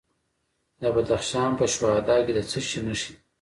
[0.81, 3.23] د بدخشان په شهدا کې د څه شي نښې دي؟